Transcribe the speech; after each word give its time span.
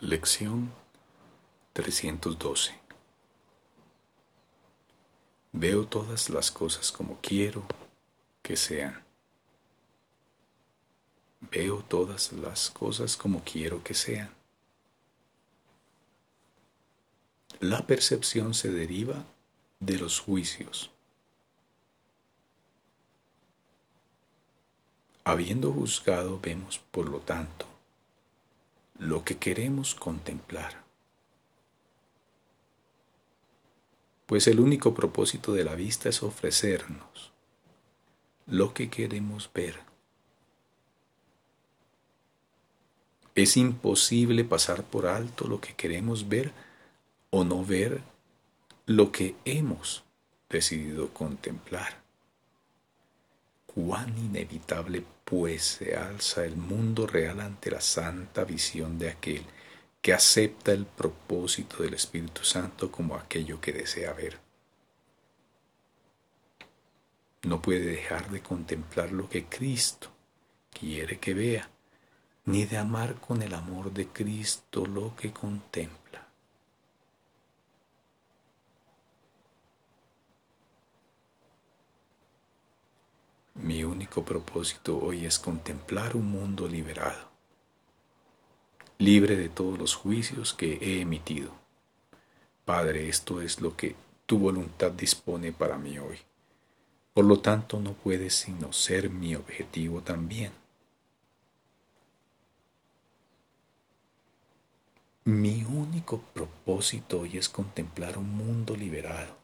Lección 0.00 0.72
312 1.72 2.72
Veo 5.50 5.88
todas 5.88 6.30
las 6.30 6.52
cosas 6.52 6.92
como 6.92 7.18
quiero 7.20 7.64
que 8.40 8.56
sean. 8.56 9.02
Veo 11.40 11.82
todas 11.82 12.32
las 12.32 12.70
cosas 12.70 13.16
como 13.16 13.42
quiero 13.42 13.82
que 13.82 13.94
sean. 13.94 14.30
La 17.58 17.84
percepción 17.84 18.54
se 18.54 18.70
deriva 18.70 19.24
de 19.80 19.98
los 19.98 20.20
juicios. 20.20 20.92
Habiendo 25.24 25.72
juzgado, 25.72 26.38
vemos, 26.38 26.78
por 26.92 27.08
lo 27.08 27.18
tanto, 27.18 27.66
lo 28.98 29.24
que 29.24 29.38
queremos 29.38 29.94
contemplar. 29.94 30.82
Pues 34.26 34.46
el 34.46 34.60
único 34.60 34.92
propósito 34.92 35.52
de 35.52 35.64
la 35.64 35.74
vista 35.74 36.08
es 36.08 36.22
ofrecernos 36.22 37.32
lo 38.46 38.74
que 38.74 38.90
queremos 38.90 39.50
ver. 39.54 39.78
Es 43.34 43.56
imposible 43.56 44.44
pasar 44.44 44.82
por 44.82 45.06
alto 45.06 45.46
lo 45.46 45.60
que 45.60 45.74
queremos 45.74 46.28
ver 46.28 46.52
o 47.30 47.44
no 47.44 47.64
ver 47.64 48.02
lo 48.84 49.12
que 49.12 49.36
hemos 49.44 50.02
decidido 50.48 51.12
contemplar. 51.14 52.07
Cuán 53.78 54.18
inevitable 54.18 55.04
pues 55.24 55.62
se 55.62 55.94
alza 55.94 56.44
el 56.44 56.56
mundo 56.56 57.06
real 57.06 57.38
ante 57.38 57.70
la 57.70 57.80
santa 57.80 58.42
visión 58.42 58.98
de 58.98 59.08
aquel 59.08 59.44
que 60.02 60.12
acepta 60.12 60.72
el 60.72 60.84
propósito 60.84 61.84
del 61.84 61.94
Espíritu 61.94 62.42
Santo 62.42 62.90
como 62.90 63.14
aquello 63.14 63.60
que 63.60 63.72
desea 63.72 64.12
ver. 64.14 64.40
No 67.44 67.62
puede 67.62 67.84
dejar 67.84 68.28
de 68.30 68.40
contemplar 68.42 69.12
lo 69.12 69.28
que 69.28 69.44
Cristo 69.44 70.08
quiere 70.72 71.20
que 71.20 71.34
vea, 71.34 71.70
ni 72.46 72.64
de 72.64 72.78
amar 72.78 73.20
con 73.20 73.42
el 73.42 73.54
amor 73.54 73.92
de 73.92 74.08
Cristo 74.08 74.86
lo 74.86 75.14
que 75.14 75.32
contempla. 75.32 75.98
Mi 83.58 83.77
único 83.88 84.24
propósito 84.24 84.98
hoy 84.98 85.26
es 85.26 85.38
contemplar 85.38 86.16
un 86.16 86.30
mundo 86.30 86.68
liberado, 86.68 87.28
libre 88.98 89.36
de 89.36 89.48
todos 89.48 89.78
los 89.78 89.94
juicios 89.94 90.54
que 90.54 90.74
he 90.74 91.00
emitido. 91.00 91.52
Padre, 92.64 93.08
esto 93.08 93.40
es 93.40 93.60
lo 93.60 93.76
que 93.76 93.96
tu 94.26 94.38
voluntad 94.38 94.92
dispone 94.92 95.52
para 95.52 95.78
mí 95.78 95.98
hoy. 95.98 96.18
Por 97.14 97.24
lo 97.24 97.40
tanto, 97.40 97.80
no 97.80 97.94
puede 97.94 98.30
sino 98.30 98.72
ser 98.72 99.10
mi 99.10 99.34
objetivo 99.34 100.02
también. 100.02 100.52
Mi 105.24 105.62
único 105.64 106.20
propósito 106.32 107.20
hoy 107.20 107.36
es 107.36 107.48
contemplar 107.48 108.16
un 108.16 108.30
mundo 108.34 108.76
liberado, 108.76 109.36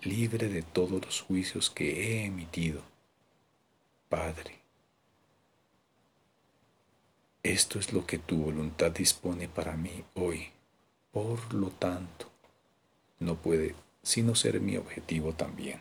libre 0.00 0.48
de 0.48 0.62
todos 0.62 1.04
los 1.04 1.20
juicios 1.20 1.68
que 1.68 2.04
he 2.04 2.24
emitido. 2.24 2.89
Padre, 4.10 4.58
esto 7.44 7.78
es 7.78 7.92
lo 7.92 8.06
que 8.06 8.18
tu 8.18 8.42
voluntad 8.42 8.90
dispone 8.90 9.46
para 9.46 9.76
mí 9.76 10.04
hoy. 10.14 10.48
Por 11.12 11.54
lo 11.54 11.70
tanto, 11.70 12.28
no 13.20 13.36
puede 13.36 13.76
sino 14.02 14.34
ser 14.34 14.60
mi 14.60 14.76
objetivo 14.76 15.32
también. 15.32 15.80